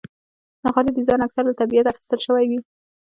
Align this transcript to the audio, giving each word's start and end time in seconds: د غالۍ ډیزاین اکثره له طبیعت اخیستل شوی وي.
د 0.61 0.63
غالۍ 0.73 0.91
ډیزاین 0.97 1.21
اکثره 1.23 1.45
له 1.49 1.53
طبیعت 1.61 1.85
اخیستل 1.87 2.19
شوی 2.25 2.45
وي. 2.49 2.59